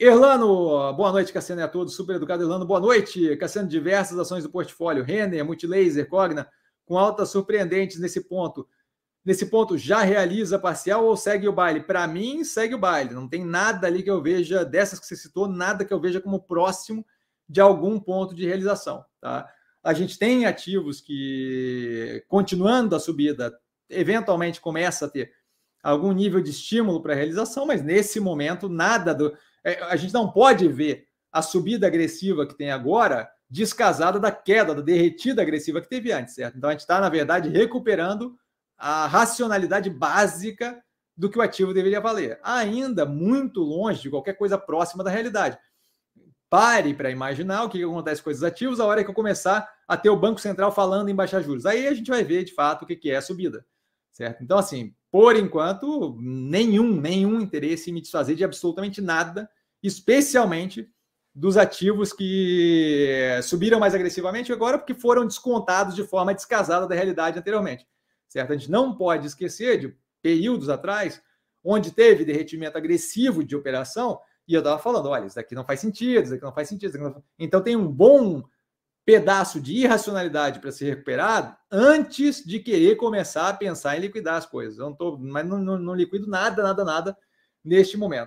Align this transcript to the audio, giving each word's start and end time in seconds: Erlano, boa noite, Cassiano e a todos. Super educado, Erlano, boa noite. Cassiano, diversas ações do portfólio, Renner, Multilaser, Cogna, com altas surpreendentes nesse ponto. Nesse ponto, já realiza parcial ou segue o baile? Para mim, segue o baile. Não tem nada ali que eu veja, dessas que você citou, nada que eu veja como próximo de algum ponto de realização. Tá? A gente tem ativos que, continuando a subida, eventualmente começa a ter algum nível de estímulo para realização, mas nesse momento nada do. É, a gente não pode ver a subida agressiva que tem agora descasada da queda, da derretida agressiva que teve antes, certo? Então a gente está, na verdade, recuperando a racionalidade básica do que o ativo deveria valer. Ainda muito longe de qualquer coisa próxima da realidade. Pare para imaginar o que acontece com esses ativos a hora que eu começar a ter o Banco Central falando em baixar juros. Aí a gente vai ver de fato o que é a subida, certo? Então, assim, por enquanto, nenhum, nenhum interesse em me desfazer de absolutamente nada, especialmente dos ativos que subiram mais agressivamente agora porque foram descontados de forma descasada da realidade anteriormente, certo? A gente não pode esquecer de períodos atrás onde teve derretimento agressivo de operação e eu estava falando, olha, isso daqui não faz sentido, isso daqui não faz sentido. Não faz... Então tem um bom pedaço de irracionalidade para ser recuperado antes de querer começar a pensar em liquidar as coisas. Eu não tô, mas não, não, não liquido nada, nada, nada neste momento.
Erlano, 0.00 0.92
boa 0.92 1.10
noite, 1.10 1.32
Cassiano 1.32 1.60
e 1.60 1.64
a 1.64 1.68
todos. 1.68 1.96
Super 1.96 2.16
educado, 2.16 2.44
Erlano, 2.44 2.64
boa 2.64 2.78
noite. 2.78 3.36
Cassiano, 3.36 3.68
diversas 3.68 4.16
ações 4.16 4.44
do 4.44 4.50
portfólio, 4.50 5.02
Renner, 5.02 5.44
Multilaser, 5.44 6.08
Cogna, 6.08 6.48
com 6.86 6.96
altas 6.96 7.30
surpreendentes 7.30 7.98
nesse 7.98 8.20
ponto. 8.20 8.68
Nesse 9.24 9.46
ponto, 9.46 9.76
já 9.76 10.02
realiza 10.02 10.56
parcial 10.56 11.04
ou 11.04 11.16
segue 11.16 11.48
o 11.48 11.52
baile? 11.52 11.80
Para 11.80 12.06
mim, 12.06 12.44
segue 12.44 12.76
o 12.76 12.78
baile. 12.78 13.12
Não 13.12 13.26
tem 13.26 13.44
nada 13.44 13.88
ali 13.88 14.04
que 14.04 14.10
eu 14.10 14.22
veja, 14.22 14.64
dessas 14.64 15.00
que 15.00 15.06
você 15.06 15.16
citou, 15.16 15.48
nada 15.48 15.84
que 15.84 15.92
eu 15.92 15.98
veja 15.98 16.20
como 16.20 16.40
próximo 16.40 17.04
de 17.48 17.60
algum 17.60 17.98
ponto 17.98 18.36
de 18.36 18.46
realização. 18.46 19.04
Tá? 19.20 19.52
A 19.82 19.92
gente 19.94 20.16
tem 20.16 20.46
ativos 20.46 21.00
que, 21.00 22.24
continuando 22.28 22.94
a 22.94 23.00
subida, 23.00 23.52
eventualmente 23.90 24.60
começa 24.60 25.06
a 25.06 25.08
ter 25.08 25.32
algum 25.82 26.12
nível 26.12 26.40
de 26.40 26.50
estímulo 26.50 27.02
para 27.02 27.14
realização, 27.14 27.66
mas 27.66 27.82
nesse 27.82 28.20
momento 28.20 28.68
nada 28.68 29.12
do. 29.12 29.36
É, 29.64 29.82
a 29.84 29.96
gente 29.96 30.14
não 30.14 30.30
pode 30.30 30.68
ver 30.68 31.06
a 31.32 31.42
subida 31.42 31.86
agressiva 31.86 32.46
que 32.46 32.56
tem 32.56 32.70
agora 32.70 33.30
descasada 33.50 34.18
da 34.20 34.30
queda, 34.30 34.74
da 34.74 34.82
derretida 34.82 35.42
agressiva 35.42 35.80
que 35.80 35.88
teve 35.88 36.12
antes, 36.12 36.34
certo? 36.34 36.56
Então 36.56 36.68
a 36.68 36.72
gente 36.72 36.80
está, 36.80 37.00
na 37.00 37.08
verdade, 37.08 37.48
recuperando 37.48 38.36
a 38.76 39.06
racionalidade 39.06 39.90
básica 39.90 40.82
do 41.16 41.28
que 41.28 41.38
o 41.38 41.42
ativo 41.42 41.74
deveria 41.74 42.00
valer. 42.00 42.38
Ainda 42.42 43.04
muito 43.04 43.60
longe 43.60 44.02
de 44.02 44.10
qualquer 44.10 44.34
coisa 44.34 44.56
próxima 44.56 45.02
da 45.02 45.10
realidade. 45.10 45.58
Pare 46.48 46.94
para 46.94 47.10
imaginar 47.10 47.64
o 47.64 47.68
que 47.68 47.82
acontece 47.82 48.22
com 48.22 48.30
esses 48.30 48.42
ativos 48.42 48.80
a 48.80 48.86
hora 48.86 49.02
que 49.02 49.10
eu 49.10 49.14
começar 49.14 49.68
a 49.86 49.96
ter 49.96 50.10
o 50.10 50.16
Banco 50.16 50.40
Central 50.40 50.70
falando 50.72 51.08
em 51.08 51.14
baixar 51.14 51.42
juros. 51.42 51.66
Aí 51.66 51.88
a 51.88 51.94
gente 51.94 52.10
vai 52.10 52.22
ver 52.22 52.44
de 52.44 52.54
fato 52.54 52.82
o 52.82 52.86
que 52.86 53.10
é 53.10 53.16
a 53.16 53.22
subida, 53.22 53.66
certo? 54.18 54.42
Então, 54.42 54.58
assim, 54.58 54.92
por 55.12 55.36
enquanto, 55.36 56.18
nenhum, 56.20 57.00
nenhum 57.00 57.40
interesse 57.40 57.88
em 57.88 57.94
me 57.94 58.00
desfazer 58.00 58.34
de 58.34 58.42
absolutamente 58.42 59.00
nada, 59.00 59.48
especialmente 59.80 60.90
dos 61.32 61.56
ativos 61.56 62.12
que 62.12 63.38
subiram 63.44 63.78
mais 63.78 63.94
agressivamente 63.94 64.52
agora 64.52 64.76
porque 64.76 64.92
foram 64.92 65.24
descontados 65.24 65.94
de 65.94 66.02
forma 66.02 66.34
descasada 66.34 66.88
da 66.88 66.96
realidade 66.96 67.38
anteriormente, 67.38 67.86
certo? 68.26 68.52
A 68.52 68.56
gente 68.56 68.68
não 68.68 68.96
pode 68.96 69.28
esquecer 69.28 69.78
de 69.78 69.96
períodos 70.20 70.68
atrás 70.68 71.22
onde 71.62 71.92
teve 71.92 72.24
derretimento 72.24 72.76
agressivo 72.76 73.44
de 73.44 73.54
operação 73.54 74.18
e 74.48 74.54
eu 74.54 74.58
estava 74.58 74.80
falando, 74.80 75.10
olha, 75.10 75.26
isso 75.26 75.36
daqui 75.36 75.54
não 75.54 75.64
faz 75.64 75.78
sentido, 75.78 76.22
isso 76.22 76.32
daqui 76.32 76.44
não 76.44 76.52
faz 76.52 76.68
sentido. 76.68 76.98
Não 76.98 77.12
faz... 77.12 77.24
Então 77.38 77.62
tem 77.62 77.76
um 77.76 77.86
bom 77.86 78.42
pedaço 79.08 79.58
de 79.58 79.72
irracionalidade 79.72 80.60
para 80.60 80.70
ser 80.70 80.90
recuperado 80.90 81.56
antes 81.72 82.44
de 82.44 82.60
querer 82.60 82.94
começar 82.96 83.48
a 83.48 83.54
pensar 83.54 83.96
em 83.96 84.00
liquidar 84.00 84.34
as 84.34 84.44
coisas. 84.44 84.78
Eu 84.78 84.90
não 84.90 84.94
tô, 84.94 85.16
mas 85.16 85.46
não, 85.46 85.56
não, 85.56 85.78
não 85.78 85.94
liquido 85.94 86.28
nada, 86.28 86.62
nada, 86.62 86.84
nada 86.84 87.16
neste 87.64 87.96
momento. 87.96 88.26